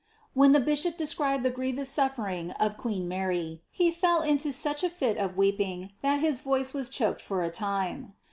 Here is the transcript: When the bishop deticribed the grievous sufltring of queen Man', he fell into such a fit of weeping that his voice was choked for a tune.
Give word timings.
When 0.33 0.51
the 0.51 0.59
bishop 0.59 0.97
deticribed 0.97 1.43
the 1.43 1.51
grievous 1.51 1.95
sufltring 1.95 2.55
of 2.59 2.75
queen 2.75 3.07
Man', 3.07 3.59
he 3.69 3.91
fell 3.91 4.23
into 4.23 4.51
such 4.51 4.83
a 4.83 4.89
fit 4.89 5.15
of 5.17 5.37
weeping 5.37 5.91
that 6.01 6.21
his 6.21 6.39
voice 6.41 6.73
was 6.73 6.89
choked 6.89 7.21
for 7.21 7.43
a 7.43 7.51
tune. 7.51 8.15